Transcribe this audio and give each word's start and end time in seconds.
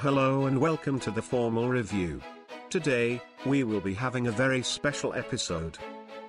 Hello 0.00 0.46
and 0.46 0.58
welcome 0.58 0.98
to 1.00 1.10
the 1.10 1.20
formal 1.20 1.68
review. 1.68 2.22
Today, 2.70 3.20
we 3.44 3.64
will 3.64 3.82
be 3.82 3.92
having 3.92 4.28
a 4.28 4.32
very 4.32 4.62
special 4.62 5.12
episode. 5.12 5.76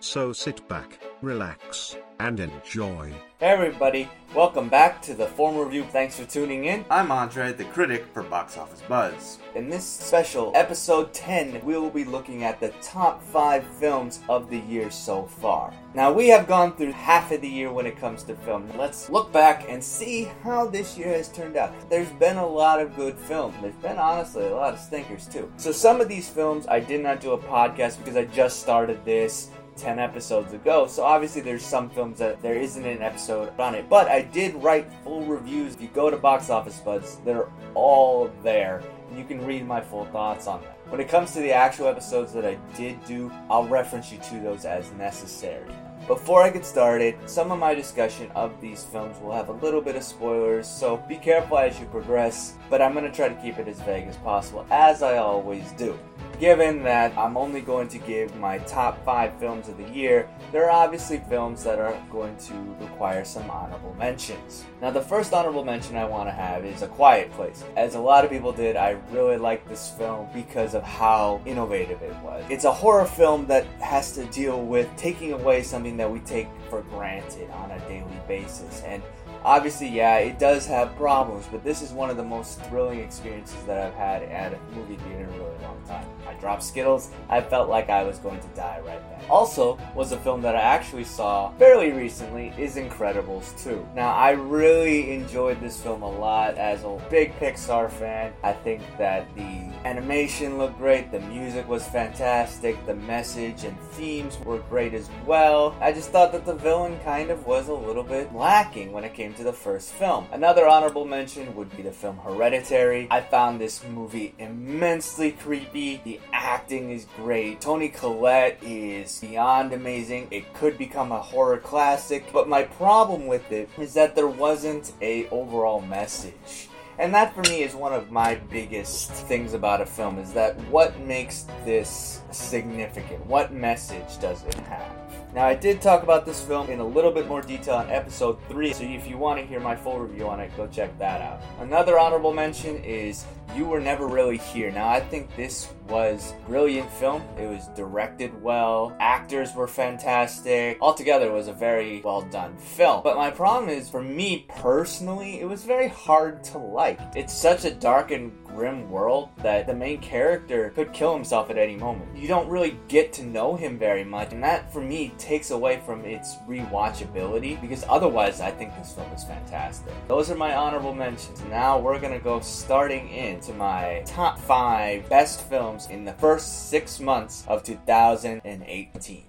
So 0.01 0.33
sit 0.33 0.67
back, 0.67 0.99
relax, 1.21 1.95
and 2.21 2.39
enjoy. 2.39 3.11
Hey 3.39 3.47
everybody, 3.47 4.07
welcome 4.35 4.69
back 4.69 5.01
to 5.01 5.15
the 5.15 5.25
Formal 5.25 5.65
Review. 5.65 5.83
Thanks 5.85 6.19
for 6.19 6.25
tuning 6.25 6.65
in. 6.65 6.85
I'm 6.91 7.11
Andre, 7.11 7.51
the 7.51 7.63
critic 7.65 8.05
for 8.13 8.21
Box 8.21 8.57
Office 8.57 8.83
Buzz. 8.87 9.39
In 9.55 9.69
this 9.69 9.83
special 9.83 10.51
episode 10.53 11.11
10, 11.15 11.65
we 11.65 11.75
will 11.75 11.89
be 11.89 12.05
looking 12.05 12.43
at 12.43 12.59
the 12.59 12.69
top 12.79 13.23
5 13.23 13.65
films 13.79 14.19
of 14.29 14.51
the 14.51 14.59
year 14.59 14.91
so 14.91 15.23
far. 15.23 15.73
Now, 15.95 16.13
we 16.13 16.27
have 16.27 16.47
gone 16.47 16.75
through 16.75 16.91
half 16.91 17.31
of 17.31 17.41
the 17.41 17.49
year 17.49 17.73
when 17.73 17.87
it 17.87 17.97
comes 17.97 18.21
to 18.23 18.35
film. 18.35 18.71
Let's 18.77 19.09
look 19.09 19.33
back 19.33 19.65
and 19.67 19.83
see 19.83 20.31
how 20.43 20.67
this 20.67 20.97
year 20.99 21.09
has 21.09 21.27
turned 21.27 21.57
out. 21.57 21.73
There's 21.89 22.11
been 22.11 22.37
a 22.37 22.47
lot 22.47 22.79
of 22.79 22.95
good 22.95 23.17
films. 23.17 23.55
There's 23.61 23.73
been, 23.75 23.97
honestly, 23.97 24.45
a 24.45 24.55
lot 24.55 24.75
of 24.75 24.79
stinkers 24.79 25.27
too. 25.27 25.51
So, 25.57 25.71
some 25.71 25.99
of 25.99 26.07
these 26.07 26.29
films 26.29 26.67
I 26.67 26.79
did 26.79 27.01
not 27.01 27.19
do 27.19 27.31
a 27.31 27.37
podcast 27.37 27.97
because 27.97 28.15
I 28.15 28.25
just 28.25 28.59
started 28.59 29.03
this 29.03 29.49
10 29.77 29.99
episodes 29.99 30.53
ago. 30.53 30.87
So 30.87 31.03
obviously 31.03 31.41
there's 31.41 31.65
some 31.65 31.89
films 31.89 32.19
that 32.19 32.41
there 32.41 32.55
isn't 32.55 32.85
an 32.85 33.01
episode 33.01 33.57
on 33.59 33.75
it. 33.75 33.89
But 33.89 34.07
I 34.07 34.21
did 34.21 34.55
write 34.55 34.91
full 35.03 35.25
reviews. 35.25 35.75
If 35.75 35.81
you 35.81 35.87
go 35.89 36.09
to 36.09 36.17
Box 36.17 36.49
Office 36.49 36.79
Buzz, 36.79 37.17
they're 37.25 37.47
all 37.73 38.31
there. 38.43 38.83
And 39.09 39.17
you 39.17 39.25
can 39.25 39.45
read 39.45 39.67
my 39.67 39.81
full 39.81 40.05
thoughts 40.05 40.47
on 40.47 40.61
them. 40.61 40.71
When 40.89 40.99
it 40.99 41.07
comes 41.07 41.31
to 41.33 41.39
the 41.39 41.53
actual 41.53 41.87
episodes 41.87 42.33
that 42.33 42.45
I 42.45 42.57
did 42.75 43.03
do, 43.05 43.31
I'll 43.49 43.67
reference 43.67 44.11
you 44.11 44.17
to 44.17 44.39
those 44.39 44.65
as 44.65 44.91
necessary. 44.93 45.71
Before 46.07 46.41
I 46.41 46.49
get 46.49 46.65
started, 46.65 47.15
some 47.27 47.51
of 47.51 47.59
my 47.59 47.75
discussion 47.75 48.29
of 48.31 48.59
these 48.59 48.83
films 48.83 49.17
will 49.21 49.31
have 49.31 49.49
a 49.49 49.53
little 49.53 49.81
bit 49.81 49.95
of 49.95 50.03
spoilers, 50.03 50.67
so 50.67 50.97
be 50.97 51.15
careful 51.15 51.59
as 51.59 51.79
you 51.79 51.85
progress, 51.85 52.55
but 52.69 52.81
I'm 52.81 52.93
going 52.93 53.05
to 53.05 53.11
try 53.11 53.29
to 53.29 53.35
keep 53.35 53.59
it 53.59 53.67
as 53.67 53.79
vague 53.81 54.07
as 54.07 54.17
possible, 54.17 54.65
as 54.71 55.03
I 55.03 55.17
always 55.17 55.71
do. 55.73 55.97
Given 56.41 56.81
that 56.81 57.15
I'm 57.19 57.37
only 57.37 57.61
going 57.61 57.87
to 57.89 57.99
give 57.99 58.35
my 58.35 58.57
top 58.57 59.05
5 59.05 59.37
films 59.37 59.67
of 59.67 59.77
the 59.77 59.87
year, 59.91 60.27
there 60.51 60.71
are 60.71 60.71
obviously 60.71 61.21
films 61.29 61.63
that 61.63 61.77
are 61.77 61.95
going 62.11 62.35
to 62.37 62.53
require 62.79 63.23
some 63.23 63.47
honorable 63.47 63.93
mentions. 63.93 64.65
Now, 64.81 64.89
the 64.89 65.03
first 65.03 65.33
honorable 65.33 65.63
mention 65.63 65.97
I 65.97 66.05
want 66.05 66.29
to 66.29 66.33
have 66.33 66.65
is 66.65 66.81
A 66.81 66.87
Quiet 66.87 67.31
Place. 67.33 67.63
As 67.77 67.93
a 67.93 67.99
lot 67.99 68.25
of 68.25 68.31
people 68.31 68.51
did, 68.51 68.75
I 68.75 68.97
really 69.11 69.37
liked 69.37 69.69
this 69.69 69.91
film 69.91 70.29
because 70.33 70.73
of 70.73 70.81
how 70.81 71.41
innovative 71.45 72.01
it 72.01 72.15
was. 72.23 72.43
It's 72.49 72.65
a 72.65 72.73
horror 72.73 73.05
film 73.05 73.45
that 73.45 73.67
has 73.79 74.11
to 74.13 74.25
deal 74.25 74.65
with 74.65 74.89
taking 74.97 75.33
away 75.33 75.61
something 75.61 75.95
that 75.97 76.09
we 76.09 76.21
take 76.21 76.47
for 76.71 76.81
granted 76.81 77.51
on 77.51 77.69
a 77.69 77.79
daily 77.81 78.19
basis. 78.27 78.81
And 78.81 79.03
obviously, 79.43 79.87
yeah, 79.87 80.17
it 80.17 80.39
does 80.39 80.65
have 80.67 80.95
problems, 80.95 81.47
but 81.51 81.63
this 81.63 81.81
is 81.81 81.91
one 81.91 82.09
of 82.09 82.17
the 82.17 82.23
most 82.23 82.61
thrilling 82.63 82.99
experiences 82.99 83.61
that 83.63 83.77
I've 83.77 83.93
had 83.93 84.23
at 84.23 84.53
a 84.53 84.75
movie 84.75 84.95
theater 84.95 85.21
in 85.21 85.25
a 85.25 85.31
really 85.31 85.57
long 85.61 85.81
time. 85.87 86.05
I 86.27 86.33
dropped 86.35 86.63
Skittles, 86.63 87.09
I 87.29 87.41
felt 87.41 87.69
like 87.69 87.89
I 87.89 88.03
was 88.03 88.17
going 88.19 88.39
to 88.39 88.47
die 88.49 88.79
right 88.85 89.01
then. 89.09 89.29
Also, 89.29 89.77
was 89.95 90.11
a 90.11 90.17
film 90.17 90.41
that 90.41 90.55
I 90.55 90.61
actually 90.61 91.03
saw 91.03 91.51
fairly 91.53 91.91
recently, 91.91 92.53
is 92.57 92.75
Incredibles 92.75 93.61
2. 93.63 93.87
Now, 93.95 94.13
I 94.13 94.31
really 94.31 95.11
enjoyed 95.11 95.59
this 95.59 95.79
film 95.81 96.01
a 96.01 96.09
lot 96.09 96.57
as 96.57 96.83
a 96.83 97.01
big 97.09 97.37
Pixar 97.39 97.91
fan. 97.91 98.33
I 98.43 98.53
think 98.53 98.81
that 98.97 99.33
the 99.35 99.71
animation 99.85 100.57
looked 100.57 100.77
great, 100.77 101.11
the 101.11 101.19
music 101.21 101.67
was 101.67 101.87
fantastic, 101.87 102.85
the 102.85 102.95
message 102.95 103.63
and 103.63 103.77
themes 103.91 104.37
were 104.39 104.59
great 104.59 104.93
as 104.93 105.09
well. 105.25 105.75
I 105.81 105.91
just 105.91 106.09
thought 106.09 106.31
that 106.31 106.45
the 106.45 106.55
villain 106.55 106.99
kind 107.03 107.29
of 107.29 107.45
was 107.45 107.67
a 107.67 107.73
little 107.73 108.03
bit 108.03 108.33
lacking 108.33 108.91
when 108.91 109.03
it 109.03 109.13
came 109.13 109.30
to 109.35 109.43
the 109.43 109.53
first 109.53 109.91
film. 109.91 110.27
Another 110.31 110.67
honorable 110.67 111.05
mention 111.05 111.55
would 111.55 111.75
be 111.75 111.83
the 111.83 111.91
film 111.91 112.17
Hereditary. 112.17 113.07
I 113.11 113.21
found 113.21 113.59
this 113.59 113.83
movie 113.83 114.33
immensely 114.37 115.31
creepy. 115.31 116.01
The 116.03 116.19
acting 116.33 116.91
is 116.91 117.05
great. 117.15 117.61
Toni 117.61 117.89
Collette 117.89 118.59
is 118.61 119.19
beyond 119.19 119.73
amazing. 119.73 120.27
It 120.31 120.53
could 120.53 120.77
become 120.77 121.11
a 121.11 121.21
horror 121.21 121.57
classic, 121.57 122.25
but 122.31 122.47
my 122.49 122.63
problem 122.63 123.27
with 123.27 123.51
it 123.51 123.69
is 123.77 123.93
that 123.93 124.15
there 124.15 124.27
wasn't 124.27 124.93
a 125.01 125.27
overall 125.29 125.81
message. 125.81 126.69
And 126.99 127.13
that 127.15 127.33
for 127.33 127.41
me 127.49 127.63
is 127.63 127.73
one 127.73 127.93
of 127.93 128.11
my 128.11 128.35
biggest 128.35 129.11
things 129.11 129.53
about 129.53 129.81
a 129.81 129.85
film 129.85 130.19
is 130.19 130.33
that 130.33 130.55
what 130.67 130.99
makes 130.99 131.47
this 131.65 132.21
significant? 132.31 133.25
What 133.25 133.51
message 133.51 134.19
does 134.19 134.43
it 134.43 134.55
have? 134.55 135.00
Now, 135.33 135.45
I 135.45 135.55
did 135.55 135.81
talk 135.81 136.03
about 136.03 136.25
this 136.25 136.43
film 136.43 136.69
in 136.69 136.81
a 136.81 136.85
little 136.85 137.11
bit 137.11 137.25
more 137.25 137.41
detail 137.41 137.79
in 137.79 137.89
episode 137.89 138.37
3, 138.49 138.73
so 138.73 138.83
if 138.83 139.07
you 139.07 139.17
want 139.17 139.39
to 139.39 139.45
hear 139.45 139.61
my 139.61 139.77
full 139.77 139.97
review 139.97 140.27
on 140.27 140.41
it, 140.41 140.51
go 140.57 140.67
check 140.67 140.97
that 140.99 141.21
out. 141.21 141.41
Another 141.61 141.97
honorable 141.97 142.33
mention 142.33 142.75
is 142.83 143.25
You 143.55 143.63
Were 143.63 143.79
Never 143.79 144.07
Really 144.07 144.37
Here. 144.37 144.71
Now, 144.71 144.89
I 144.89 144.99
think 144.99 145.33
this 145.37 145.69
was 145.91 146.33
brilliant 146.47 146.89
film. 146.93 147.21
It 147.37 147.47
was 147.47 147.67
directed 147.75 148.41
well, 148.41 148.95
actors 148.99 149.53
were 149.53 149.67
fantastic. 149.67 150.77
Altogether, 150.81 151.27
it 151.27 151.33
was 151.33 151.49
a 151.49 151.53
very 151.53 152.01
well 152.01 152.21
done 152.21 152.55
film. 152.57 153.01
But 153.03 153.17
my 153.17 153.29
problem 153.29 153.69
is, 153.69 153.89
for 153.89 154.01
me 154.01 154.45
personally, 154.47 155.41
it 155.41 155.45
was 155.45 155.65
very 155.65 155.89
hard 155.89 156.43
to 156.45 156.57
like. 156.57 156.99
It's 157.15 157.33
such 157.33 157.65
a 157.65 157.71
dark 157.71 158.11
and 158.11 158.31
grim 158.45 158.89
world 158.89 159.29
that 159.37 159.67
the 159.67 159.73
main 159.73 159.99
character 159.99 160.71
could 160.75 160.93
kill 160.93 161.13
himself 161.13 161.49
at 161.49 161.57
any 161.57 161.75
moment. 161.75 162.15
You 162.15 162.27
don't 162.27 162.49
really 162.49 162.77
get 162.87 163.13
to 163.13 163.23
know 163.23 163.55
him 163.55 163.77
very 163.77 164.03
much, 164.03 164.31
and 164.31 164.43
that 164.43 164.71
for 164.71 164.81
me 164.81 165.13
takes 165.17 165.51
away 165.51 165.81
from 165.85 166.05
its 166.05 166.35
rewatchability 166.47 167.59
because 167.61 167.83
otherwise 167.89 168.41
I 168.41 168.51
think 168.51 168.75
this 168.75 168.93
film 168.93 169.11
is 169.11 169.23
fantastic. 169.23 169.93
Those 170.07 170.29
are 170.29 170.35
my 170.35 170.55
honorable 170.55 170.93
mentions. 170.93 171.41
Now 171.45 171.79
we're 171.79 171.99
gonna 171.99 172.19
go 172.19 172.39
starting 172.39 173.09
into 173.09 173.53
my 173.53 174.03
top 174.05 174.39
five 174.39 175.07
best 175.09 175.41
films 175.49 175.80
in 175.87 176.05
the 176.05 176.13
first 176.13 176.69
six 176.69 176.99
months 176.99 177.45
of 177.47 177.63
2018. 177.63 179.23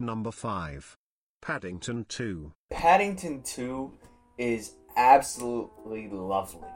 Number 0.00 0.30
5. 0.30 0.96
Paddington 1.40 2.06
2. 2.08 2.52
Paddington 2.70 3.42
2 3.42 3.92
is 4.38 4.74
absolutely 4.96 6.08
lovely. 6.08 6.68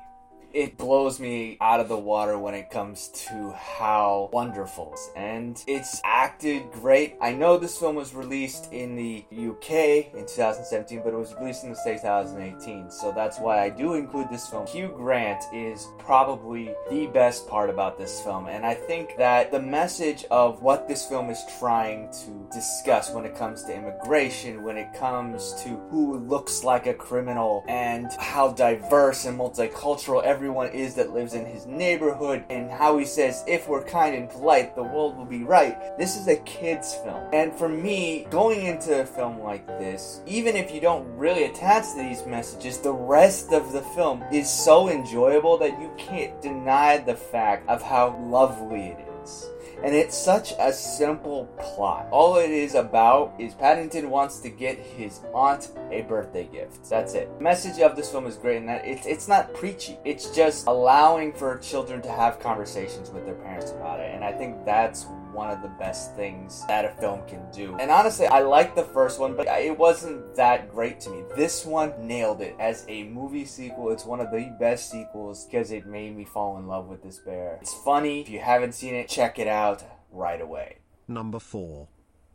It 0.55 0.77
blows 0.77 1.19
me 1.19 1.57
out 1.61 1.81
of 1.81 1.89
the 1.89 1.97
water 1.97 2.39
when 2.39 2.55
it 2.55 2.69
comes 2.71 3.09
to 3.29 3.53
how 3.53 4.29
wonderful 4.33 4.83
and 5.17 5.63
it's 5.67 6.01
acted 6.05 6.71
great. 6.73 7.17
I 7.21 7.33
know 7.33 7.57
this 7.57 7.79
film 7.79 7.97
was 7.97 8.15
released 8.15 8.71
in 8.73 8.95
the 8.95 9.25
UK 9.31 10.13
in 10.15 10.27
2017, 10.27 11.01
but 11.03 11.15
it 11.15 11.17
was 11.17 11.35
released 11.41 11.65
in 11.65 11.71
the 11.71 11.77
States 11.77 12.03
2018, 12.03 12.91
so 12.91 13.13
that's 13.13 13.39
why 13.39 13.63
I 13.63 13.71
do 13.71 13.95
include 13.95 14.29
this 14.29 14.47
film. 14.49 14.67
Hugh 14.67 14.93
Grant 14.95 15.43
is 15.55 15.89
probably 15.99 16.75
the 16.91 17.07
best 17.07 17.49
part 17.49 17.71
about 17.71 17.97
this 17.97 18.21
film, 18.21 18.47
and 18.49 18.67
I 18.67 18.75
think 18.75 19.17
that 19.19 19.53
the 19.53 19.61
message 19.61 20.25
of 20.31 20.63
what 20.63 20.89
this 20.89 21.07
film 21.07 21.31
is 21.31 21.41
trying 21.59 22.11
to 22.25 22.49
discuss 22.53 23.11
when 23.11 23.25
it 23.25 23.37
comes 23.37 23.63
to 23.65 23.75
immigration, 23.75 24.65
when 24.65 24.77
it 24.77 24.93
comes 24.95 25.55
to 25.63 25.69
who 25.91 26.19
looks 26.19 26.65
like 26.65 26.87
a 26.87 26.95
criminal, 26.95 27.65
and 27.69 28.11
how 28.19 28.53
diverse 28.53 29.25
and 29.25 29.39
multicultural 29.39 30.25
everyone 30.43 30.71
is 30.71 30.95
that 30.95 31.15
lives 31.15 31.35
in 31.35 31.47
his 31.47 31.67
neighborhood, 31.67 32.43
and 32.51 32.69
how 32.69 32.99
he 32.99 33.05
says, 33.05 33.45
if 33.47 33.69
we're 33.69 33.85
kind 33.85 34.17
and 34.17 34.29
polite, 34.29 34.75
the 34.75 34.83
world 34.83 35.17
will 35.17 35.25
be 35.25 35.45
right. 35.45 35.97
This 35.97 36.17
is 36.17 36.27
a 36.27 36.35
kid's 36.39 36.97
film. 36.97 37.29
And 37.33 37.55
for 37.55 37.69
me, 37.69 38.27
going 38.29 38.67
into 38.67 39.03
a 39.03 39.07
film 39.07 39.39
like 39.39 39.65
this, 39.79 40.21
even 40.27 40.57
if 40.57 40.75
you 40.75 40.81
don't 40.81 41.07
really 41.17 41.45
attach 41.45 41.93
to 41.93 41.99
these 41.99 42.27
messages, 42.27 42.79
the 42.79 42.93
rest 42.93 43.53
of 43.53 43.73
the 43.73 43.83
film 43.95 44.25
is 44.33 44.51
so 44.51 44.89
enjoyable 44.89 45.59
that 45.59 45.81
you 45.81 45.93
can't 45.97 46.43
deny 46.43 46.99
the 46.99 47.15
fact 47.15 47.69
of 47.69 47.81
how 47.81 48.19
lovely 48.29 48.87
it 48.87 48.99
is. 49.23 49.49
And 49.85 49.97
it's 49.97 50.17
such 50.17 50.53
a 50.61 50.73
simple 50.73 51.47
plot. 51.59 52.07
All 52.13 52.37
it 52.37 52.51
is 52.51 52.77
about 52.77 53.35
is 53.39 53.53
Paddington 53.55 54.11
wants 54.11 54.39
to 54.41 54.49
get 54.49 54.79
his 54.79 55.21
aunt 55.35 55.73
a 55.91 56.03
birthday 56.03 56.49
gift. 56.53 56.89
That's 56.89 57.15
it. 57.15 57.29
The 57.39 57.43
message 57.43 57.81
of 57.81 57.97
this 57.97 58.11
film 58.11 58.27
is 58.27 58.37
great 58.37 58.59
in 58.59 58.67
that 58.67 58.87
it's 58.87 59.07
it's 59.07 59.27
not 59.27 59.53
preachy. 59.55 59.99
It's 60.05 60.31
just 60.31 60.69
allowing 60.69 61.33
for 61.33 61.59
children 61.59 62.01
to 62.03 62.13
have 62.13 62.39
conversations 62.39 63.11
with 63.11 63.25
their 63.25 63.35
parents 63.35 63.73
about 63.73 63.99
it. 63.99 64.15
And 64.15 64.23
I 64.23 64.33
think 64.33 64.65
that's 64.65 65.07
one 65.43 65.51
of 65.51 65.61
the 65.61 65.69
best 65.71 66.15
things 66.15 66.65
that 66.69 66.85
a 66.85 66.91
film 67.01 67.21
can 67.27 67.43
do. 67.51 67.77
And 67.81 67.91
honestly, 67.91 68.27
I 68.27 68.43
liked 68.43 68.77
the 68.77 68.85
first 68.85 69.19
one, 69.19 69.35
but 69.35 69.49
it 69.49 69.77
wasn't 69.77 70.37
that 70.37 70.71
great 70.71 71.01
to 71.01 71.11
me. 71.11 71.25
This 71.35 71.67
one 71.67 71.93
nailed 71.99 72.41
it. 72.41 72.55
As 72.61 72.85
a 72.89 73.03
movie 73.05 73.45
sequel, 73.45 73.91
it's 73.91 74.05
one 74.05 74.21
of 74.21 74.31
the 74.31 74.55
best 74.61 74.89
sequels 74.89 75.45
because 75.45 75.73
it 75.73 75.85
made 75.85 76.17
me 76.17 76.25
fall 76.25 76.59
in 76.59 76.69
love 76.69 76.87
with 76.87 77.03
this 77.03 77.19
bear. 77.19 77.59
It's 77.61 77.75
funny. 77.75 78.21
If 78.21 78.31
you 78.31 78.39
haven't 78.39 78.75
seen 78.75 78.95
it, 78.95 79.09
check 79.09 79.41
it 79.41 79.49
out 79.49 79.83
right 80.13 80.41
away. 80.41 80.77
Number 81.09 81.41
4. 81.41 81.89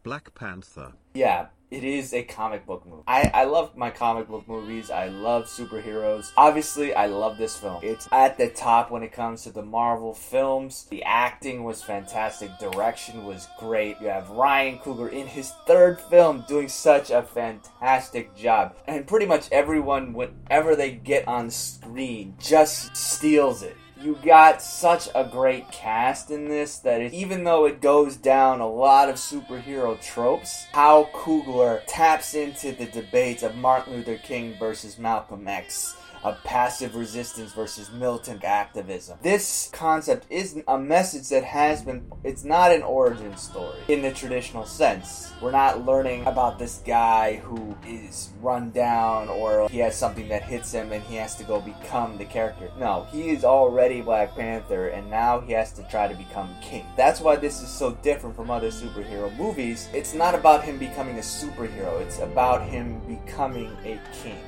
Black 0.08 0.34
Panther. 0.34 0.94
Yeah, 1.16 1.48
it 1.70 1.84
is 1.84 2.14
a 2.14 2.24
comic 2.24 2.66
book 2.66 2.88
movie. 2.88 3.04
I, 3.08 3.30
I 3.34 3.44
love 3.44 3.76
my 3.76 3.90
comic 3.90 4.30
book 4.30 4.48
movies. 4.48 4.90
I 4.90 5.10
love 5.10 5.48
superheroes. 5.48 6.32
Obviously, 6.38 6.94
I 6.94 7.08
love 7.08 7.38
this 7.38 7.58
film. 7.58 7.82
It's 7.84 8.08
at 8.14 8.38
the 8.38 8.48
top 8.48 8.90
when 8.90 9.04
it 9.04 9.12
comes 9.12 9.44
to 9.44 9.52
the 9.52 9.64
Marvel 9.64 10.14
films. 10.14 10.86
The 10.86 11.04
acting 11.04 11.66
was 11.66 11.84
fantastic. 11.84 12.58
Direction 12.58 13.26
was 13.26 13.50
great. 13.60 14.00
You 14.00 14.08
have 14.08 14.30
Ryan 14.30 14.80
Coogler 14.80 15.12
in 15.12 15.28
his 15.28 15.52
third 15.66 16.00
film 16.00 16.46
doing 16.48 16.70
such 16.70 17.12
a 17.12 17.24
fantastic 17.24 18.34
job. 18.34 18.78
And 18.88 19.06
pretty 19.06 19.26
much 19.26 19.50
everyone, 19.52 20.14
whenever 20.14 20.78
they 20.78 20.92
get 20.92 21.28
on 21.28 21.50
screen, 21.50 22.36
just 22.40 22.96
steals 22.96 23.62
it. 23.62 23.76
You 24.00 24.16
got 24.24 24.62
such 24.62 25.10
a 25.16 25.24
great 25.24 25.72
cast 25.72 26.30
in 26.30 26.48
this 26.48 26.78
that 26.80 27.02
it, 27.02 27.14
even 27.14 27.44
though 27.44 27.66
it 27.66 27.82
goes 27.82 28.16
down 28.16 28.60
a 28.60 28.70
lot 28.70 29.10
of 29.10 29.16
superhero 29.16 30.00
tropes, 30.00 30.68
how 30.72 31.10
Coogler 31.14 31.82
taps 31.88 32.36
into 32.36 32.74
the 32.74 32.86
debates 32.86 33.42
of 33.42 33.56
Martin 33.56 33.94
Luther 33.94 34.18
King 34.18 34.54
versus 34.60 35.00
Malcolm 35.00 35.48
X 35.48 35.96
of 36.24 36.42
passive 36.44 36.96
resistance 36.96 37.54
versus 37.54 37.92
militant 37.92 38.44
activism. 38.44 39.18
This 39.22 39.70
concept 39.74 40.26
is 40.30 40.62
a 40.68 40.78
message 40.78 41.30
that 41.30 41.44
has 41.44 41.82
been, 41.82 42.12
it's 42.24 42.44
not 42.44 42.72
an 42.72 42.84
origin 42.84 43.36
story 43.38 43.80
in 43.88 44.02
the 44.02 44.12
traditional 44.12 44.66
sense. 44.66 45.32
We're 45.42 45.52
not 45.52 45.86
learning 45.86 46.26
about 46.26 46.60
this 46.60 46.82
guy 46.86 47.36
who 47.36 47.76
is 47.86 48.30
run 48.42 48.72
down 48.72 49.30
or 49.30 49.70
he 49.70 49.80
has 49.80 49.96
something 49.96 50.28
that 50.30 50.44
hits 50.44 50.72
him 50.72 50.92
and 50.92 51.04
he 51.04 51.16
has 51.16 51.36
to 51.36 51.44
go 51.44 51.62
become 51.62 52.18
the 52.18 52.26
character. 52.26 52.70
No, 52.80 53.08
he 53.12 53.30
is 53.30 53.44
already 53.44 54.02
Black 54.02 54.36
Panther 54.36 54.90
and 54.90 55.10
now 55.10 55.40
he 55.40 55.54
has 55.54 55.72
to 55.74 55.84
try 55.84 56.08
to 56.08 56.16
become 56.16 56.54
king. 56.62 56.86
That's 56.96 57.22
why 57.22 57.36
this 57.36 57.62
is 57.62 57.70
so 57.70 57.94
different 58.04 58.36
from 58.36 58.50
other 58.50 58.70
superhero 58.70 59.36
movies. 59.38 59.88
It's 59.94 60.14
not 60.14 60.36
about 60.36 60.64
him 60.64 60.78
becoming 60.78 61.18
a 61.18 61.22
superhero, 61.22 62.02
it's 62.02 62.20
about 62.20 62.68
him 62.68 63.00
becoming 63.08 63.76
a 63.84 64.00
king 64.24 64.40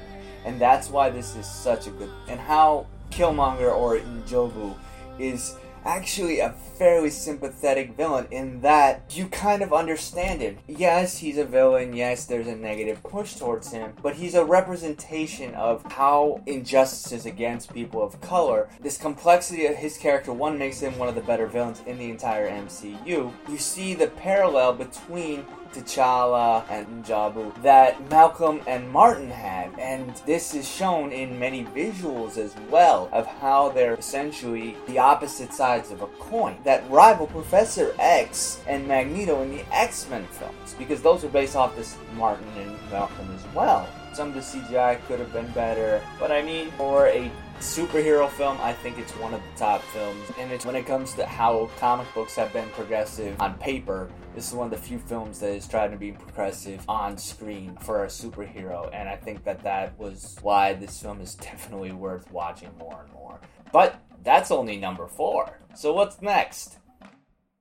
and 0.46 0.60
that's 0.60 0.90
why 0.90 1.10
this 1.10 1.36
is 1.36 1.46
such 1.46 1.88
a 1.88 1.92
good. 1.92 2.10
And 2.28 2.40
how 2.40 2.88
Killmonger 3.12 3.74
or 3.74 3.98
N'Jobu 3.98 4.76
is 5.18 5.56
actually 5.86 6.40
a 6.40 6.52
fairly 6.78 7.10
sympathetic 7.10 7.96
villain 7.96 8.28
in 8.32 8.62
that 8.62 9.02
you 9.16 9.28
kind 9.28 9.62
of 9.62 9.74
understand 9.74 10.42
him. 10.42 10.58
Yes, 10.68 11.18
he's 11.18 11.38
a 11.38 11.46
villain. 11.46 11.94
Yes, 11.94 12.26
there's 12.26 12.48
a 12.48 12.56
negative 12.56 13.02
push 13.04 13.36
towards 13.36 13.72
him, 13.72 13.94
but 14.02 14.16
he's 14.16 14.36
a 14.36 14.44
representation 14.44 15.54
of 15.56 15.84
how 15.92 16.42
injustices 16.46 17.26
against 17.26 17.74
people 17.74 18.04
of 18.04 18.20
color, 18.22 18.70
this 18.82 18.98
complexity 18.98 19.66
of 19.66 19.76
his 19.76 19.98
character, 19.98 20.34
one 20.34 20.58
makes 20.58 20.80
him 20.80 20.98
one 20.98 21.08
of 21.08 21.16
the 21.16 21.22
better 21.22 21.48
villains 21.48 21.82
in 21.86 21.98
the 21.98 22.10
entire 22.10 22.50
MCU. 22.50 23.32
You 23.48 23.58
see 23.58 23.94
the 23.94 24.08
parallel 24.08 24.74
between 24.74 25.46
T'Challa 25.74 26.64
and 26.70 27.04
N'Jobu 27.04 27.62
that 27.62 28.10
Malcolm 28.10 28.62
and 28.68 28.90
Martin 28.92 29.30
had, 29.30 29.72
and 29.80 30.16
this 30.26 30.54
is 30.54 30.68
shown 30.68 31.12
in 31.12 31.38
many 31.38 31.66
visuals 31.66 32.38
as 32.38 32.56
well 32.70 33.10
of 33.12 33.26
how 33.26 33.70
they're 33.70 33.96
essentially 33.96 34.76
the 34.88 34.98
opposite 34.98 35.54
sides 35.54 35.92
of 35.92 36.02
a 36.02 36.08
coin 36.08 36.58
that 36.64 36.90
rival 36.90 37.28
Professor 37.28 37.94
X 38.00 38.62
and 38.68 38.88
Magneto 38.88 39.42
in 39.42 39.52
the 39.56 39.64
X-Men 39.74 40.26
films 40.28 40.76
because 40.78 41.02
those 41.02 41.24
are 41.24 41.30
based 41.30 41.56
off 41.56 41.76
this 41.76 41.98
Martin 42.16 42.48
and 42.58 42.76
Malcolm 42.92 43.30
as 43.36 43.54
well. 43.54 43.88
Some 44.14 44.30
of 44.30 44.34
the 44.34 44.42
CGI 44.42 45.00
could 45.06 45.20
have 45.20 45.32
been 45.32 45.48
better, 45.52 46.02
but 46.20 46.32
I 46.32 46.42
mean, 46.42 46.72
for 46.72 47.08
a 47.08 47.32
superhero 47.60 48.30
film, 48.30 48.58
I 48.62 48.74
think 48.74 48.98
it's 48.98 49.12
one 49.14 49.34
of 49.34 49.42
the 49.42 49.60
top 49.60 49.82
films. 49.84 50.32
And 50.40 50.52
it's 50.52 50.66
when 50.66 50.76
it 50.76 50.86
comes 50.86 51.14
to 51.14 51.26
how 51.26 51.70
comic 51.78 52.08
books 52.14 52.36
have 52.36 52.52
been 52.54 52.70
progressive 52.70 53.40
on 53.40 53.54
paper, 53.56 54.10
this 54.40 54.48
is 54.48 54.54
one 54.54 54.72
of 54.72 54.72
the 54.72 54.88
few 54.88 54.98
films 54.98 55.40
that 55.40 55.50
is 55.50 55.68
trying 55.68 55.92
to 55.92 55.98
be 55.98 56.14
progressive 56.14 56.82
on 56.88 57.18
screen 57.18 57.76
for 57.82 58.06
a 58.06 58.08
superhero. 58.08 58.90
And 58.94 59.10
I 59.10 59.18
think 59.18 59.44
that 59.44 59.64
that 59.64 60.00
was 60.00 60.38
why 60.42 60.72
this 60.72 61.02
film 61.02 61.20
is 61.20 61.36
definitely 61.50 61.92
worth 61.92 62.32
watching 62.32 62.70
more 62.78 63.02
and 63.04 63.12
more. 63.12 63.42
But 63.74 64.02
that's 64.24 64.50
only 64.50 64.78
number 64.78 65.08
four. 65.08 65.60
So 65.76 65.92
what's 65.92 66.22
next? 66.22 66.78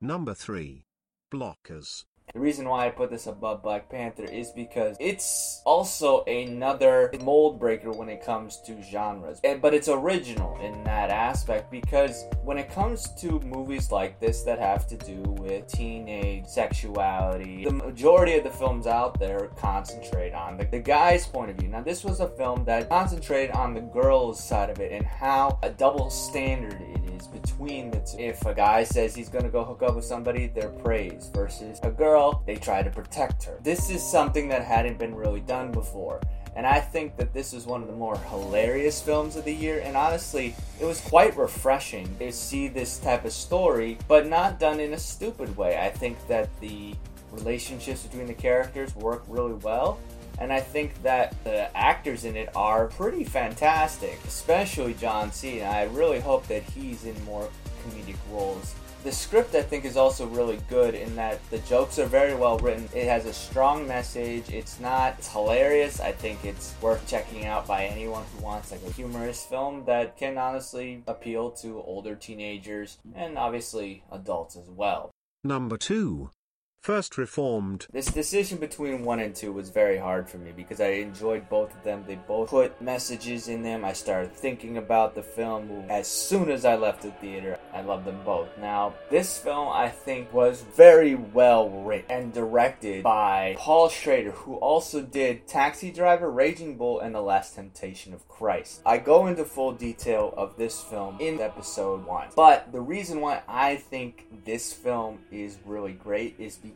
Number 0.00 0.34
three. 0.34 0.84
Blockers. 1.32 2.04
The 2.34 2.40
reason 2.40 2.68
why 2.68 2.86
I 2.86 2.90
put 2.90 3.10
this 3.10 3.26
above 3.26 3.62
Black 3.62 3.88
Panther 3.88 4.24
is 4.24 4.50
because 4.50 4.96
it's 5.00 5.62
also 5.64 6.24
another 6.24 7.10
mold 7.22 7.58
breaker 7.58 7.90
when 7.90 8.08
it 8.08 8.24
comes 8.24 8.58
to 8.66 8.80
genres. 8.82 9.40
But 9.42 9.74
it's 9.74 9.88
original 9.88 10.58
in 10.60 10.84
that 10.84 11.10
aspect 11.10 11.70
because 11.70 12.24
when 12.44 12.58
it 12.58 12.70
comes 12.70 13.08
to 13.20 13.40
movies 13.40 13.90
like 13.90 14.20
this 14.20 14.42
that 14.42 14.58
have 14.58 14.86
to 14.88 14.96
do 14.96 15.22
with 15.22 15.66
teenage 15.68 16.46
sexuality, 16.46 17.64
the 17.64 17.72
majority 17.72 18.36
of 18.36 18.44
the 18.44 18.50
films 18.50 18.86
out 18.86 19.18
there 19.18 19.50
concentrate 19.56 20.34
on 20.34 20.56
the, 20.58 20.64
the 20.64 20.78
guy's 20.78 21.26
point 21.26 21.50
of 21.50 21.56
view. 21.56 21.68
Now, 21.68 21.82
this 21.82 22.04
was 22.04 22.20
a 22.20 22.28
film 22.28 22.64
that 22.64 22.88
concentrated 22.88 23.54
on 23.54 23.74
the 23.74 23.80
girl's 23.80 24.42
side 24.42 24.70
of 24.70 24.80
it 24.80 24.92
and 24.92 25.04
how 25.04 25.58
a 25.62 25.70
double 25.70 26.10
standard 26.10 26.80
is 27.20 27.26
between 27.26 27.90
the 27.90 27.98
two. 28.00 28.18
If 28.18 28.44
a 28.46 28.54
guy 28.54 28.84
says 28.84 29.14
he's 29.14 29.28
gonna 29.28 29.48
go 29.48 29.64
hook 29.64 29.82
up 29.82 29.96
with 29.96 30.04
somebody, 30.04 30.46
they're 30.46 30.68
praised 30.68 31.32
versus 31.34 31.78
a 31.82 31.90
girl 31.90 32.42
they 32.46 32.56
try 32.56 32.82
to 32.82 32.90
protect 32.90 33.44
her. 33.44 33.58
This 33.62 33.90
is 33.90 34.02
something 34.02 34.48
that 34.48 34.62
hadn't 34.62 34.98
been 34.98 35.14
really 35.14 35.40
done 35.40 35.72
before. 35.72 36.20
And 36.56 36.66
I 36.66 36.80
think 36.80 37.16
that 37.16 37.32
this 37.32 37.52
is 37.52 37.66
one 37.66 37.82
of 37.82 37.88
the 37.88 37.94
more 37.94 38.18
hilarious 38.18 39.00
films 39.00 39.36
of 39.36 39.44
the 39.44 39.54
year. 39.54 39.80
And 39.84 39.96
honestly, 39.96 40.56
it 40.80 40.84
was 40.84 41.00
quite 41.00 41.36
refreshing 41.36 42.16
to 42.18 42.32
see 42.32 42.66
this 42.66 42.98
type 42.98 43.24
of 43.24 43.32
story, 43.32 43.96
but 44.08 44.26
not 44.26 44.58
done 44.58 44.80
in 44.80 44.92
a 44.92 44.98
stupid 44.98 45.56
way. 45.56 45.78
I 45.78 45.88
think 45.88 46.18
that 46.26 46.48
the 46.60 46.94
relationships 47.30 48.02
between 48.02 48.26
the 48.26 48.34
characters 48.34 48.94
work 48.96 49.22
really 49.28 49.54
well. 49.54 50.00
And 50.40 50.52
I 50.52 50.60
think 50.60 51.02
that 51.02 51.34
the 51.44 51.76
actors 51.76 52.24
in 52.24 52.36
it 52.36 52.54
are 52.54 52.86
pretty 52.86 53.24
fantastic, 53.24 54.18
especially 54.26 54.94
John 54.94 55.32
Cena. 55.32 55.64
I 55.64 55.84
really 55.84 56.20
hope 56.20 56.46
that 56.46 56.62
he's 56.62 57.04
in 57.04 57.22
more 57.24 57.48
comedic 57.84 58.16
roles 58.30 58.74
the 59.04 59.12
script 59.12 59.54
I 59.54 59.62
think 59.62 59.84
is 59.84 59.96
also 59.96 60.26
really 60.26 60.58
good 60.68 60.94
in 60.94 61.14
that 61.16 61.40
the 61.50 61.58
jokes 61.60 61.98
are 61.98 62.06
very 62.06 62.34
well 62.34 62.58
written. 62.58 62.88
It 62.94 63.08
has 63.08 63.26
a 63.26 63.32
strong 63.32 63.86
message. 63.86 64.50
It's 64.50 64.80
not 64.80 65.14
it's 65.18 65.32
hilarious. 65.32 66.00
I 66.00 66.12
think 66.12 66.44
it's 66.44 66.74
worth 66.80 67.06
checking 67.06 67.46
out 67.46 67.66
by 67.66 67.86
anyone 67.86 68.24
who 68.34 68.44
wants 68.44 68.72
like 68.72 68.82
a 68.86 68.92
humorous 68.92 69.44
film 69.44 69.84
that 69.86 70.16
can 70.16 70.36
honestly 70.36 71.02
appeal 71.06 71.50
to 71.52 71.80
older 71.82 72.14
teenagers 72.14 72.98
and 73.14 73.38
obviously 73.38 74.02
adults 74.10 74.56
as 74.56 74.68
well. 74.68 75.10
Number 75.44 75.76
2 75.76 76.30
First 76.80 77.18
Reformed. 77.18 77.86
This 77.92 78.06
decision 78.06 78.58
between 78.58 79.04
one 79.04 79.20
and 79.20 79.34
two 79.34 79.52
was 79.52 79.68
very 79.68 79.98
hard 79.98 80.28
for 80.28 80.38
me 80.38 80.52
because 80.56 80.80
I 80.80 80.88
enjoyed 80.88 81.48
both 81.48 81.74
of 81.74 81.82
them. 81.82 82.04
They 82.06 82.14
both 82.14 82.48
put 82.48 82.80
messages 82.80 83.48
in 83.48 83.62
them. 83.62 83.84
I 83.84 83.92
started 83.92 84.32
thinking 84.32 84.78
about 84.78 85.14
the 85.14 85.22
film 85.22 85.84
as 85.90 86.06
soon 86.06 86.50
as 86.50 86.64
I 86.64 86.76
left 86.76 87.02
the 87.02 87.10
theater. 87.10 87.58
I 87.74 87.82
love 87.82 88.04
them 88.04 88.20
both. 88.24 88.48
Now, 88.58 88.94
this 89.10 89.36
film 89.38 89.68
I 89.68 89.88
think 89.88 90.32
was 90.32 90.62
very 90.76 91.14
well 91.14 91.68
written 91.68 92.10
and 92.10 92.32
directed 92.32 93.02
by 93.02 93.56
Paul 93.58 93.88
Schrader, 93.88 94.30
who 94.30 94.54
also 94.54 95.02
did 95.02 95.46
Taxi 95.46 95.90
Driver, 95.90 96.30
Raging 96.30 96.78
Bull, 96.78 97.00
and 97.00 97.14
The 97.14 97.20
Last 97.20 97.56
Temptation 97.56 98.14
of 98.14 98.26
Christ. 98.28 98.80
I 98.86 98.98
go 98.98 99.26
into 99.26 99.44
full 99.44 99.72
detail 99.72 100.32
of 100.36 100.56
this 100.56 100.80
film 100.80 101.18
in 101.20 101.40
episode 101.40 102.06
one. 102.06 102.28
But 102.34 102.72
the 102.72 102.80
reason 102.80 103.20
why 103.20 103.42
I 103.48 103.76
think 103.76 104.26
this 104.44 104.72
film 104.72 105.18
is 105.30 105.58
really 105.66 105.92
great 105.92 106.36
is 106.38 106.56
because 106.56 106.67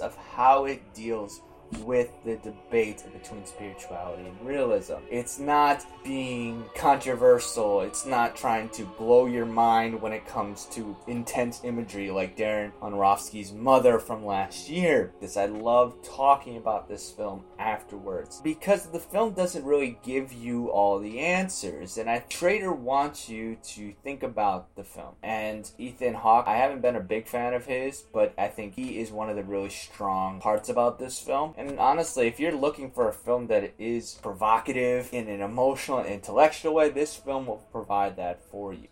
of 0.00 0.16
how 0.16 0.64
it 0.64 0.94
deals 0.94 1.40
with 1.84 2.10
the 2.24 2.36
debate 2.36 3.02
between 3.12 3.44
spirituality 3.46 4.26
and 4.26 4.46
realism. 4.46 4.94
It's 5.10 5.38
not 5.38 5.84
being 6.04 6.64
controversial, 6.74 7.82
it's 7.82 8.06
not 8.06 8.36
trying 8.36 8.68
to 8.70 8.84
blow 8.84 9.26
your 9.26 9.46
mind 9.46 10.00
when 10.00 10.12
it 10.12 10.26
comes 10.26 10.66
to 10.72 10.96
intense 11.06 11.62
imagery 11.64 12.10
like 12.10 12.36
Darren 12.36 12.72
Aronofsky's 12.80 13.52
Mother 13.52 13.98
from 13.98 14.24
last 14.24 14.68
year. 14.68 15.12
This 15.20 15.36
I 15.36 15.46
love 15.46 15.96
talking 16.02 16.56
about 16.56 16.88
this 16.88 17.10
film 17.10 17.44
afterwards 17.58 18.40
because 18.42 18.86
the 18.86 18.98
film 18.98 19.32
doesn't 19.32 19.64
really 19.64 19.98
give 20.02 20.32
you 20.32 20.68
all 20.68 20.98
the 20.98 21.18
answers 21.20 21.98
and 21.98 22.22
Schrader 22.30 22.72
wants 22.72 23.28
you 23.28 23.56
to 23.62 23.94
think 24.02 24.22
about 24.22 24.74
the 24.76 24.84
film. 24.84 25.14
And 25.22 25.70
Ethan 25.78 26.14
Hawke, 26.14 26.46
I 26.46 26.56
haven't 26.56 26.82
been 26.82 26.96
a 26.96 27.00
big 27.00 27.26
fan 27.26 27.54
of 27.54 27.66
his, 27.66 28.04
but 28.12 28.34
I 28.38 28.48
think 28.48 28.74
he 28.74 28.98
is 28.98 29.10
one 29.10 29.30
of 29.30 29.36
the 29.36 29.42
really 29.42 29.70
strong 29.70 30.40
parts 30.40 30.68
about 30.68 30.98
this 30.98 31.18
film 31.18 31.54
and 31.56 31.78
honestly, 31.78 32.26
if 32.26 32.38
you're 32.38 32.52
looking 32.52 32.90
for 32.90 33.08
a 33.08 33.12
film 33.12 33.46
that 33.46 33.72
is 33.78 34.18
provocative 34.22 35.08
in 35.12 35.28
an 35.28 35.40
emotional 35.40 35.98
and 35.98 36.08
intellectual 36.08 36.74
way, 36.74 36.90
this 36.90 37.16
film 37.16 37.46
will 37.46 37.64
provide 37.72 38.16
that 38.16 38.44
for 38.50 38.74
you. 38.74 38.88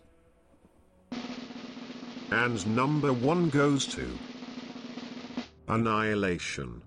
And 2.31 2.75
number 2.75 3.13
one 3.13 3.49
goes 3.49 3.85
to 3.87 4.07
Annihilation. 5.67 6.81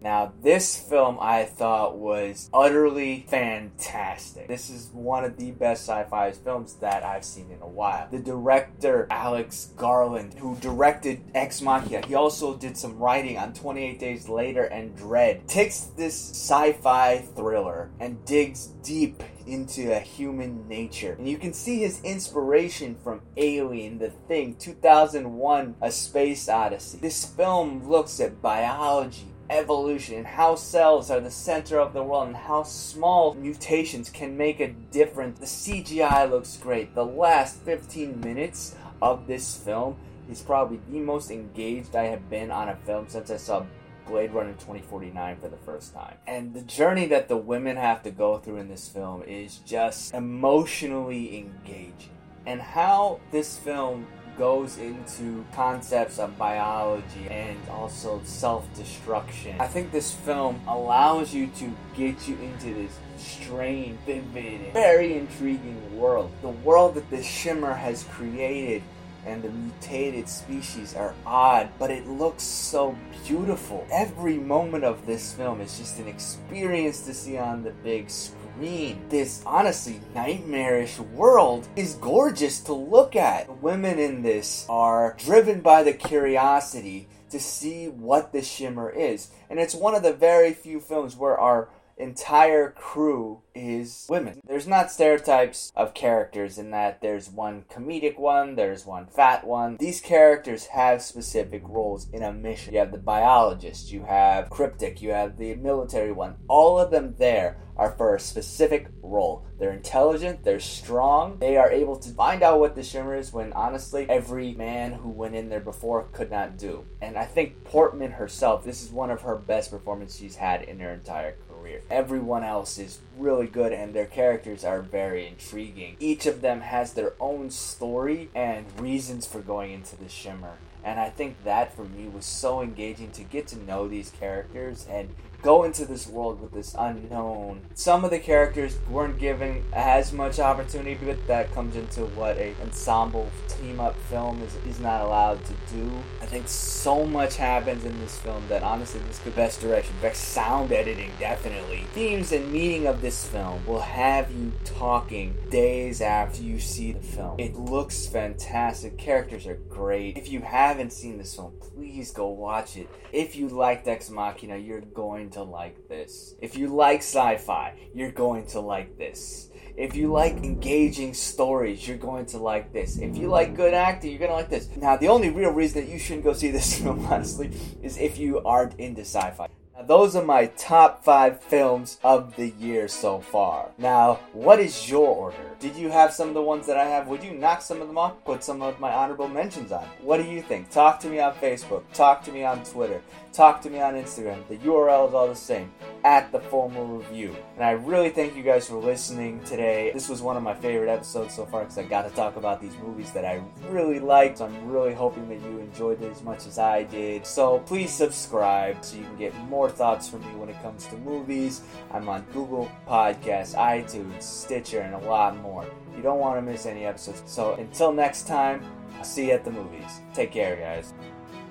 Now, 0.00 0.32
this 0.42 0.78
film 0.78 1.18
I 1.20 1.44
thought 1.44 1.98
was 1.98 2.48
utterly 2.54 3.26
fantastic. 3.28 4.46
This 4.46 4.70
is 4.70 4.90
one 4.92 5.24
of 5.24 5.36
the 5.36 5.50
best 5.50 5.86
sci 5.88 6.04
fi 6.04 6.32
films 6.32 6.74
that 6.74 7.04
I've 7.04 7.24
seen 7.24 7.50
in 7.50 7.60
a 7.60 7.68
while. 7.68 8.08
The 8.10 8.20
director, 8.20 9.08
Alex 9.10 9.72
Garland, 9.76 10.34
who 10.34 10.56
directed 10.56 11.22
Ex 11.34 11.60
Machina, 11.60 12.06
he 12.06 12.14
also 12.14 12.56
did 12.56 12.76
some 12.76 12.98
writing 12.98 13.38
on 13.38 13.52
28 13.52 13.98
Days 13.98 14.28
Later 14.28 14.64
and 14.64 14.96
Dredd, 14.96 15.46
takes 15.48 15.80
this 15.80 16.30
sci 16.30 16.72
fi 16.74 17.18
thriller 17.18 17.90
and 17.98 18.24
digs 18.24 18.68
deep 18.82 19.22
into 19.46 19.92
a 19.92 20.00
human 20.00 20.68
nature. 20.68 21.14
And 21.18 21.28
you 21.28 21.38
can 21.38 21.52
see 21.52 21.78
his 21.78 22.00
inspiration 22.02 22.96
from 23.02 23.22
Alien, 23.36 23.98
The 23.98 24.10
Thing, 24.10 24.54
2001 24.56 25.76
A 25.80 25.90
Space 25.90 26.48
Odyssey. 26.48 26.98
This 26.98 27.24
film 27.24 27.88
looks 27.88 28.20
at 28.20 28.42
biology 28.42 29.26
evolution 29.50 30.16
and 30.16 30.26
how 30.26 30.54
cells 30.54 31.10
are 31.10 31.20
the 31.20 31.30
center 31.30 31.78
of 31.80 31.92
the 31.92 32.02
world 32.02 32.28
and 32.28 32.36
how 32.36 32.62
small 32.62 33.34
mutations 33.34 34.10
can 34.10 34.36
make 34.36 34.60
a 34.60 34.68
difference. 34.68 35.38
The 35.38 35.46
CGI 35.46 36.30
looks 36.30 36.56
great. 36.56 36.94
The 36.94 37.04
last 37.04 37.60
15 37.62 38.20
minutes 38.20 38.74
of 39.00 39.26
this 39.26 39.56
film 39.56 39.96
is 40.30 40.42
probably 40.42 40.80
the 40.90 41.00
most 41.00 41.30
engaged 41.30 41.96
I 41.96 42.04
have 42.04 42.28
been 42.28 42.50
on 42.50 42.68
a 42.68 42.76
film 42.76 43.06
since 43.08 43.30
I 43.30 43.36
saw 43.36 43.64
Blade 44.06 44.32
Runner 44.32 44.52
2049 44.52 45.36
for 45.36 45.48
the 45.48 45.56
first 45.58 45.94
time. 45.94 46.16
And 46.26 46.54
the 46.54 46.62
journey 46.62 47.06
that 47.06 47.28
the 47.28 47.36
women 47.36 47.76
have 47.76 48.02
to 48.04 48.10
go 48.10 48.38
through 48.38 48.56
in 48.56 48.68
this 48.68 48.88
film 48.88 49.22
is 49.22 49.58
just 49.58 50.14
emotionally 50.14 51.36
engaging. 51.38 52.10
And 52.46 52.60
how 52.60 53.20
this 53.30 53.58
film 53.58 54.06
goes 54.38 54.78
into 54.78 55.44
concepts 55.52 56.18
of 56.18 56.38
biology 56.38 57.26
and 57.28 57.58
also 57.68 58.20
self 58.24 58.72
destruction. 58.74 59.60
I 59.60 59.66
think 59.66 59.90
this 59.90 60.12
film 60.12 60.60
allows 60.66 61.34
you 61.34 61.48
to 61.58 61.72
get 61.96 62.28
you 62.28 62.38
into 62.38 62.72
this 62.74 62.96
strange, 63.18 63.98
vivid, 64.06 64.72
very 64.72 65.18
intriguing 65.18 65.98
world. 65.98 66.30
The 66.42 66.48
world 66.48 66.94
that 66.94 67.10
the 67.10 67.22
Shimmer 67.22 67.74
has 67.74 68.04
created 68.04 68.82
and 69.26 69.42
the 69.42 69.50
mutated 69.50 70.28
species 70.28 70.94
are 70.94 71.14
odd, 71.26 71.68
but 71.78 71.90
it 71.90 72.06
looks 72.06 72.42
so 72.42 72.96
beautiful. 73.26 73.86
Every 73.90 74.38
moment 74.38 74.84
of 74.84 75.04
this 75.04 75.34
film 75.34 75.60
is 75.60 75.76
just 75.76 75.98
an 75.98 76.08
experience 76.08 77.00
to 77.02 77.12
see 77.12 77.36
on 77.36 77.62
the 77.62 77.70
big 77.70 78.08
screen. 78.08 78.37
This 78.58 79.42
honestly 79.46 80.00
nightmarish 80.16 80.98
world 80.98 81.68
is 81.76 81.94
gorgeous 81.94 82.58
to 82.60 82.72
look 82.72 83.14
at. 83.14 83.46
The 83.46 83.52
women 83.52 84.00
in 84.00 84.22
this 84.22 84.66
are 84.68 85.14
driven 85.16 85.60
by 85.60 85.84
the 85.84 85.92
curiosity 85.92 87.08
to 87.30 87.38
see 87.38 87.86
what 87.86 88.32
the 88.32 88.42
shimmer 88.42 88.90
is. 88.90 89.30
And 89.48 89.60
it's 89.60 89.74
one 89.74 89.94
of 89.94 90.02
the 90.02 90.12
very 90.12 90.52
few 90.52 90.80
films 90.80 91.16
where 91.16 91.38
our 91.38 91.68
entire 91.98 92.70
crew 92.70 93.42
is 93.54 94.06
women. 94.08 94.40
There's 94.46 94.66
not 94.66 94.90
stereotypes 94.90 95.72
of 95.74 95.94
characters 95.94 96.58
in 96.58 96.70
that 96.70 97.00
there's 97.00 97.28
one 97.28 97.64
comedic 97.70 98.18
one, 98.18 98.54
there's 98.54 98.86
one 98.86 99.06
fat 99.06 99.46
one. 99.46 99.76
These 99.78 100.00
characters 100.00 100.66
have 100.66 101.02
specific 101.02 101.62
roles 101.66 102.08
in 102.10 102.22
a 102.22 102.32
mission. 102.32 102.72
You 102.72 102.80
have 102.80 102.92
the 102.92 102.98
biologist, 102.98 103.92
you 103.92 104.04
have 104.04 104.50
cryptic, 104.50 105.02
you 105.02 105.10
have 105.10 105.36
the 105.36 105.54
military 105.56 106.12
one. 106.12 106.36
All 106.48 106.78
of 106.78 106.90
them 106.90 107.14
there 107.18 107.58
are 107.76 107.92
for 107.92 108.14
a 108.14 108.20
specific 108.20 108.88
role. 109.02 109.46
They're 109.58 109.72
intelligent, 109.72 110.42
they're 110.44 110.60
strong, 110.60 111.38
they 111.38 111.56
are 111.56 111.70
able 111.70 111.96
to 111.96 112.10
find 112.10 112.42
out 112.42 112.58
what 112.58 112.74
the 112.74 112.82
shimmer 112.82 113.16
is 113.16 113.32
when 113.32 113.52
honestly 113.52 114.06
every 114.08 114.52
man 114.54 114.92
who 114.92 115.08
went 115.08 115.36
in 115.36 115.48
there 115.48 115.60
before 115.60 116.08
could 116.12 116.30
not 116.30 116.58
do. 116.58 116.84
And 117.00 117.16
I 117.16 117.24
think 117.24 117.64
Portman 117.64 118.12
herself, 118.12 118.64
this 118.64 118.82
is 118.82 118.90
one 118.90 119.10
of 119.10 119.22
her 119.22 119.36
best 119.36 119.70
performances 119.70 120.18
she's 120.18 120.36
had 120.36 120.62
in 120.62 120.80
her 120.80 120.92
entire 120.92 121.32
career. 121.32 121.47
Everyone 121.90 122.44
else 122.44 122.78
is 122.78 123.00
really 123.16 123.46
good 123.46 123.72
and 123.72 123.94
their 123.94 124.06
characters 124.06 124.64
are 124.64 124.80
very 124.80 125.26
intriguing. 125.26 125.96
Each 126.00 126.26
of 126.26 126.40
them 126.40 126.60
has 126.60 126.92
their 126.92 127.12
own 127.20 127.50
story 127.50 128.30
and 128.34 128.66
reasons 128.80 129.26
for 129.26 129.40
going 129.40 129.72
into 129.72 129.96
the 129.96 130.08
shimmer. 130.08 130.56
And 130.84 130.98
I 131.00 131.10
think 131.10 131.42
that 131.44 131.74
for 131.74 131.84
me 131.84 132.08
was 132.08 132.24
so 132.24 132.62
engaging 132.62 133.10
to 133.12 133.22
get 133.22 133.46
to 133.48 133.58
know 133.58 133.88
these 133.88 134.10
characters 134.10 134.86
and 134.88 135.10
go 135.42 135.62
into 135.64 135.84
this 135.84 136.06
world 136.08 136.40
with 136.40 136.52
this 136.52 136.74
unknown. 136.78 137.60
Some 137.74 138.04
of 138.04 138.10
the 138.10 138.18
characters 138.18 138.76
weren't 138.90 139.18
given 139.18 139.64
as 139.72 140.12
much 140.12 140.40
opportunity, 140.40 140.98
but 141.02 141.26
that 141.26 141.52
comes 141.54 141.76
into 141.76 142.06
what 142.06 142.36
a 142.38 142.54
ensemble 142.62 143.30
team 143.46 143.78
up 143.80 143.96
film 144.10 144.42
is, 144.42 144.56
is 144.66 144.80
not 144.80 145.00
allowed 145.02 145.44
to 145.44 145.52
do. 145.72 146.02
I 146.20 146.26
think 146.26 146.48
so 146.48 147.06
much 147.06 147.36
happens 147.36 147.84
in 147.84 147.98
this 148.00 148.18
film 148.18 148.42
that 148.48 148.62
honestly 148.62 149.00
this 149.06 149.20
could 149.20 149.36
best 149.36 149.60
direction, 149.60 149.94
best 150.02 150.24
sound 150.28 150.72
editing 150.72 151.12
definitely. 151.20 151.84
Themes 151.92 152.32
and 152.32 152.52
meaning 152.52 152.86
of 152.86 153.00
this 153.00 153.24
film 153.24 153.64
will 153.66 153.80
have 153.80 154.30
you 154.32 154.52
talking 154.64 155.36
days 155.50 156.00
after 156.00 156.42
you 156.42 156.58
see 156.58 156.92
the 156.92 157.00
film. 157.00 157.38
It 157.38 157.54
looks 157.54 158.06
fantastic. 158.06 158.98
Characters 158.98 159.46
are 159.46 159.58
great. 159.68 160.16
If 160.16 160.30
you 160.30 160.40
haven't 160.68 160.92
seen 160.92 161.18
this 161.18 161.34
film, 161.34 161.54
please 161.60 162.10
go 162.12 162.28
watch 162.28 162.76
it. 162.76 162.88
If 163.12 163.36
you 163.36 163.48
liked 163.48 163.86
Ex 163.86 164.10
Machina, 164.10 164.56
you're 164.56 164.80
going 164.80 165.30
to 165.30 165.42
like 165.42 165.88
this. 165.88 166.34
If 166.40 166.56
you 166.56 166.68
like 166.68 167.00
sci 167.00 167.36
fi, 167.38 167.74
you're 167.94 168.12
going 168.12 168.46
to 168.48 168.60
like 168.60 168.98
this. 168.98 169.50
If 169.76 169.94
you 169.94 170.10
like 170.10 170.38
engaging 170.38 171.14
stories, 171.14 171.86
you're 171.86 171.96
going 171.96 172.26
to 172.26 172.38
like 172.38 172.72
this. 172.72 172.98
If 172.98 173.16
you 173.16 173.28
like 173.28 173.54
good 173.54 173.74
acting, 173.74 174.10
you're 174.10 174.18
going 174.18 174.30
to 174.30 174.36
like 174.36 174.50
this. 174.50 174.68
Now, 174.76 174.96
the 174.96 175.08
only 175.08 175.30
real 175.30 175.50
reason 175.50 175.82
that 175.82 175.90
you 175.90 175.98
shouldn't 175.98 176.24
go 176.24 176.32
see 176.32 176.50
this 176.50 176.78
film, 176.82 177.06
honestly, 177.06 177.52
is 177.82 177.96
if 177.96 178.18
you 178.18 178.40
aren't 178.40 178.74
into 178.80 179.02
sci 179.02 179.30
fi. 179.30 179.48
Now, 179.78 179.84
those 179.84 180.16
are 180.16 180.24
my 180.24 180.46
top 180.56 181.04
five 181.04 181.40
films 181.40 181.98
of 182.02 182.34
the 182.34 182.48
year 182.58 182.88
so 182.88 183.20
far. 183.20 183.70
Now, 183.78 184.18
what 184.32 184.58
is 184.58 184.90
your 184.90 185.06
order? 185.06 185.36
Did 185.60 185.76
you 185.76 185.88
have 185.88 186.12
some 186.12 186.26
of 186.26 186.34
the 186.34 186.42
ones 186.42 186.66
that 186.66 186.76
I 186.76 186.86
have? 186.86 187.06
Would 187.06 187.22
you 187.22 187.30
knock 187.30 187.62
some 187.62 187.80
of 187.80 187.86
them 187.86 187.96
off? 187.96 188.24
Put 188.24 188.42
some 188.42 188.60
of 188.60 188.80
my 188.80 188.92
honorable 188.92 189.28
mentions 189.28 189.70
on. 189.70 189.84
What 190.02 190.16
do 190.16 190.24
you 190.24 190.42
think? 190.42 190.70
Talk 190.70 190.98
to 191.00 191.08
me 191.08 191.20
on 191.20 191.34
Facebook. 191.34 191.84
Talk 191.92 192.24
to 192.24 192.32
me 192.32 192.42
on 192.42 192.64
Twitter. 192.64 193.00
Talk 193.32 193.60
to 193.62 193.70
me 193.70 193.80
on 193.80 193.94
Instagram. 193.94 194.48
The 194.48 194.56
URL 194.56 195.08
is 195.08 195.14
all 195.14 195.28
the 195.28 195.36
same 195.36 195.70
at 196.04 196.30
the 196.32 196.40
formal 196.40 196.86
review. 196.86 197.34
And 197.56 197.64
I 197.64 197.72
really 197.72 198.10
thank 198.10 198.36
you 198.36 198.42
guys 198.42 198.68
for 198.68 198.76
listening 198.76 199.42
today. 199.44 199.90
This 199.92 200.08
was 200.08 200.22
one 200.22 200.36
of 200.36 200.42
my 200.42 200.54
favorite 200.54 200.88
episodes 200.88 201.34
so 201.34 201.44
far 201.46 201.62
because 201.62 201.78
I 201.78 201.84
got 201.84 202.08
to 202.08 202.14
talk 202.14 202.36
about 202.36 202.60
these 202.60 202.76
movies 202.78 203.10
that 203.12 203.24
I 203.24 203.42
really 203.68 204.00
liked. 204.00 204.38
So 204.38 204.46
I'm 204.46 204.68
really 204.68 204.94
hoping 204.94 205.28
that 205.28 205.40
you 205.40 205.58
enjoyed 205.58 206.02
it 206.02 206.10
as 206.10 206.22
much 206.22 206.46
as 206.46 206.58
I 206.58 206.84
did. 206.84 207.26
So 207.26 207.60
please 207.60 207.92
subscribe 207.92 208.84
so 208.84 208.96
you 208.96 209.04
can 209.04 209.16
get 209.16 209.34
more 209.44 209.68
thoughts 209.68 210.08
from 210.08 210.20
me 210.20 210.34
when 210.36 210.48
it 210.48 210.60
comes 210.62 210.86
to 210.86 210.96
movies. 210.98 211.62
I'm 211.90 212.08
on 212.08 212.22
Google 212.32 212.70
Podcasts, 212.86 213.54
iTunes, 213.54 214.22
Stitcher, 214.22 214.80
and 214.80 214.94
a 214.94 215.08
lot 215.08 215.36
more. 215.38 215.66
You 215.96 216.02
don't 216.02 216.20
want 216.20 216.36
to 216.36 216.42
miss 216.42 216.66
any 216.66 216.84
episodes. 216.84 217.22
So 217.26 217.54
until 217.54 217.92
next 217.92 218.26
time, 218.26 218.62
I'll 218.96 219.04
see 219.04 219.28
you 219.28 219.32
at 219.32 219.44
the 219.44 219.50
movies. 219.50 220.00
Take 220.14 220.32
care, 220.32 220.56
guys. 220.56 220.94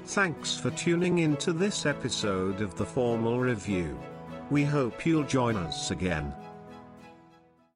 Thanks 0.05 0.57
for 0.57 0.69
tuning 0.71 1.19
in 1.19 1.35
to 1.37 1.51
this 1.51 1.85
episode 1.85 2.61
of 2.61 2.75
the 2.75 2.85
Formal 2.85 3.39
Review. 3.39 3.99
We 4.49 4.63
hope 4.63 5.05
you'll 5.05 5.23
join 5.23 5.57
us 5.57 5.91
again. 5.91 6.33